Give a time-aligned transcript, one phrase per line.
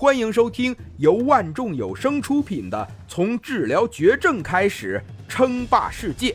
[0.00, 2.78] 欢迎收听由万众有声出品的
[3.12, 6.30] 《从治疗绝症开始称霸世界》，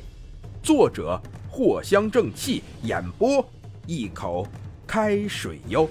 [0.62, 1.18] 作者
[1.50, 3.50] 藿香正气，演播
[3.88, 4.46] 一口
[4.86, 5.90] 开水哟。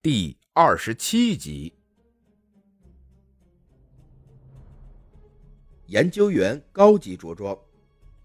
[0.00, 1.74] 第二十七集，
[5.88, 7.54] 研究员高级着装，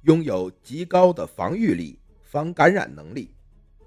[0.03, 3.29] 拥有极高的防御力、防感染能力。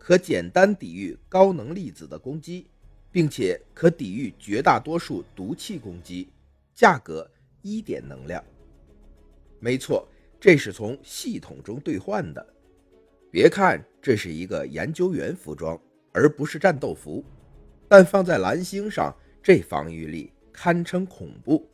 [0.01, 2.67] 可简单抵御高能粒子的攻击，
[3.13, 6.31] 并且可抵御绝大多数毒气攻击。
[6.75, 8.43] 价格一点能量。
[9.59, 10.09] 没错，
[10.41, 12.55] 这是从系统中兑换的。
[13.31, 15.79] 别看这是一个研究员服装，
[16.13, 17.23] 而不是战斗服，
[17.87, 21.69] 但放在蓝星上，这防御力堪称恐怖。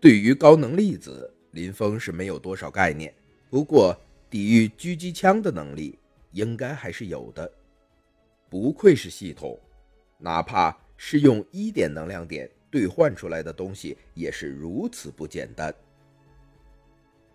[0.00, 3.14] 对于高能粒子，林峰是没有多少概念。
[3.48, 3.96] 不过，
[4.28, 5.96] 抵御狙击枪的能力。
[6.32, 7.50] 应该还是有的，
[8.48, 9.58] 不愧是系统，
[10.18, 15.74] 哪怕是用一点能量点兑换出来的东西，也是如此不简单。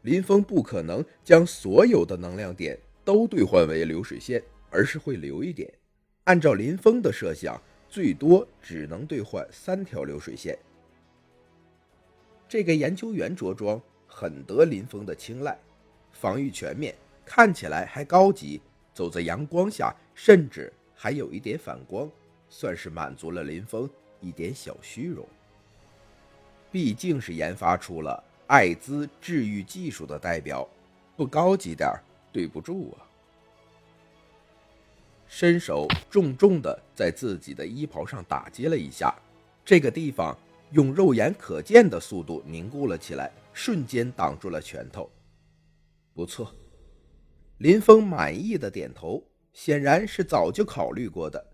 [0.02, 5.72] 林峰不可能将所有的能量点都兑换为流水线，而是会留一点。
[6.26, 10.58] 按照林峰的设想，最多只能兑换三条流水线。
[12.48, 15.58] 这个研究员着装很得林峰的青睐，
[16.12, 16.94] 防御全面，
[17.26, 18.62] 看起来还高级。
[18.94, 22.10] 走在阳光下，甚至还有一点反光，
[22.50, 25.28] 算是满足了林峰一点小虚荣。
[26.72, 30.68] 毕竟是研发出了艾滋治愈技术的代表，
[31.16, 31.92] 不高级点
[32.32, 33.06] 对不住啊！
[35.28, 39.14] 伸手重重的在自己的衣袍上打击了一下，
[39.66, 40.38] 这个地方
[40.72, 45.10] 用肉眼可见的速度凝固了起来，瞬间挡住了拳头。
[46.14, 46.54] 不错。
[47.58, 49.24] 林峰满意的点头，
[49.54, 51.54] 显然是早就考虑过的。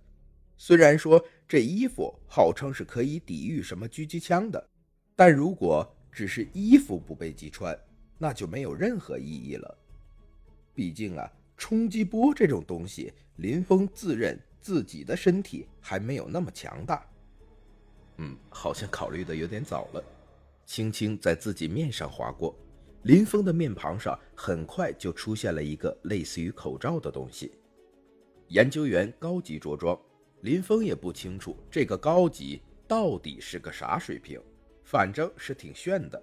[0.57, 4.69] 虽然说这衣服号称是可以抵御什么狙击枪的，
[5.15, 7.77] 但如果只是衣服不被击穿，
[8.17, 9.77] 那就没有任何意义了。
[10.73, 17.05] 毕竟啊，冲击波这种东西，林峰自认自己的身体还没有那么强大。
[18.17, 20.03] 嗯，好像考虑的有点早了。
[20.65, 22.55] 轻轻在自己面上划过。
[23.03, 27.53] 林峰的面庞上很快就出现了一个类似于口罩的东西。
[28.49, 29.97] 研究员高级着装，
[30.41, 34.41] 林峰也不清楚这个高级到底是个啥水平，
[34.83, 36.21] 反正是挺炫的。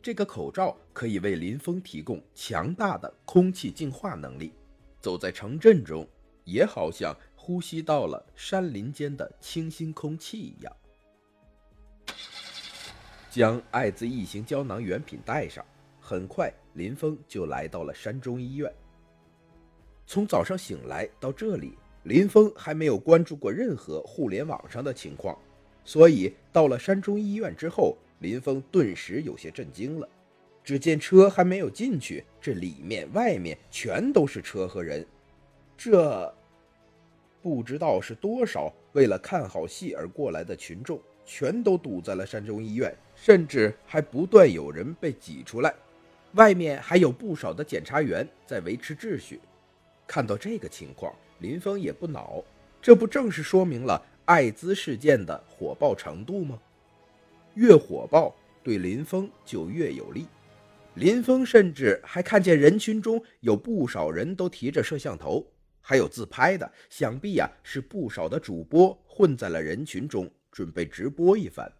[0.00, 4.52] 这个口罩可以为林峰提供强大的空气净化能力，
[5.00, 6.08] 走在城镇中
[6.44, 10.76] 也好像呼吸到了山林间的清新空气一样。
[13.28, 15.62] 将艾滋异形胶囊原品带上。
[16.08, 18.72] 很快，林峰就来到了山中医院。
[20.06, 25.36] 从早上醒来到这里，林峰还没有关注过任何互联网上的情况，
[25.84, 30.08] 所以到了山中医院之后，林峰顿时有些震惊了。
[30.62, 35.04] 只见车还没有进去，这里面外面全都是车和人，
[35.76, 36.32] 这
[37.42, 45.74] 不知道是多少为了看好戏而过来的群众，全都堵在了山中医院，甚至还不断有人被挤出来。
[46.36, 49.40] 外面还有不少的检查员在维持秩序。
[50.06, 52.44] 看到这个情况，林峰也不恼，
[52.80, 56.58] 这不正是说明了艾滋事件的火爆程度吗？
[57.54, 60.26] 越火爆，对林峰就越有利。
[60.94, 65.46] 林峰甚至还看见人群中有不少人都提着摄像头，
[65.80, 71.70] 还有自拍的，想必呀是不少的主播混在了人群中，准备直播一番。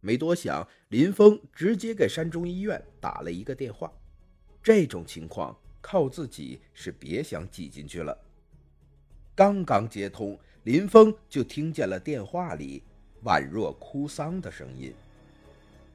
[0.00, 3.92] 没多想，林峰直接给山中医院打了一个电话。
[4.62, 8.16] 这种情况靠自己是别想挤进去了。
[9.34, 12.82] 刚刚接通，林峰就听见了电话里
[13.24, 14.92] 宛若哭丧的声音：“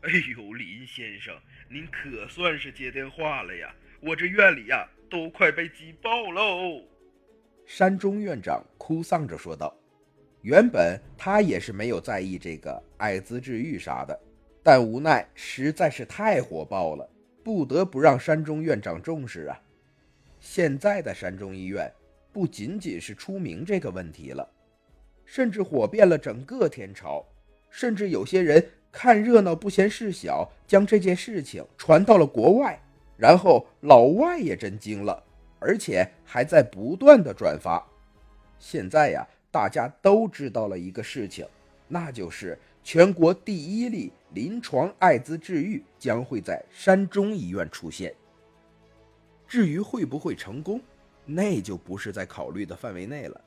[0.02, 1.36] 哎呦，林先生，
[1.70, 3.74] 您可算是接电话了呀！
[4.02, 6.84] 我这院里呀都快被挤爆喽！”
[7.66, 9.76] 山中院长哭丧着说道。
[10.46, 14.16] 原本他也是没有在意这个艾滋治愈啥的，
[14.62, 17.10] 但无奈实在是太火爆了，
[17.44, 19.60] 不得不让山中院长重视啊。
[20.40, 21.92] 现在的山中医院
[22.32, 24.48] 不仅仅是出名这个问题了，
[25.26, 27.26] 甚至火遍了整个天朝，
[27.72, 32.80] 甚至有些人看热闹不嫌事小，将这件事情传到了国外，
[33.18, 35.24] 然后老外也震惊了，
[35.58, 37.84] 而且还在不断的转发。
[38.60, 39.28] 现在呀。
[39.56, 41.48] 大家都知道了一个事情，
[41.88, 48.14] 那就是全国第一例临床艾滋治愈将会在山中医院出现。
[49.48, 50.82] 至于会不会成功，
[51.24, 53.42] 那就不是在考虑的范围内了。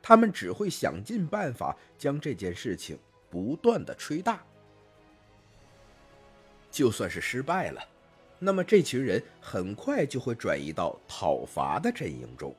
[0.00, 2.96] 他们只会想尽办法将这件事情
[3.28, 4.40] 不断的吹大。
[6.70, 7.82] 就算是失败了，
[8.38, 12.54] 那么这群人很快就会转移到讨伐的阵营中，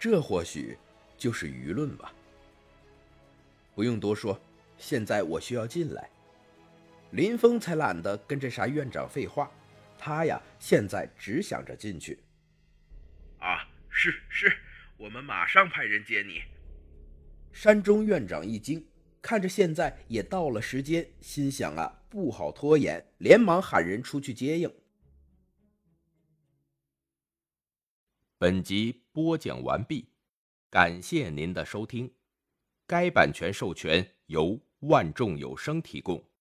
[0.00, 0.76] 这或许
[1.18, 2.14] 就是舆论吧。
[3.74, 4.40] 不用多说，
[4.78, 6.08] 现在我需要进来。
[7.10, 9.50] 林峰才懒得跟这啥院长废话，
[9.98, 12.18] 他呀现在只想着进去。
[13.38, 14.52] 啊，是是，
[14.96, 16.42] 我们马上派人接你。
[17.52, 18.86] 山中院长一惊，
[19.22, 24.72] 看着现在也到了时间，心想啊，不好拖延，连忙喊人出去接应。
[28.36, 30.08] 本集播讲完毕，
[30.70, 32.12] 感谢您的收听。
[32.86, 36.28] 该版权授权由万众有声提供。